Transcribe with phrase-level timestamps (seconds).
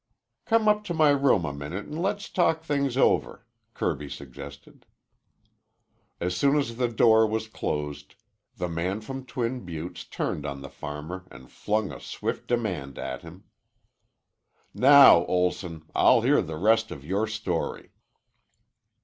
[0.45, 4.87] "Come up to my room a minute and let's talk things over," Kirby suggested.
[6.19, 8.15] As soon as the door was closed,
[8.57, 13.21] the man from Twin Buttes turned on the farmer and flung a swift demand at
[13.21, 13.43] him.
[14.73, 17.91] "Now, Olson, I'll hear the rest of your story."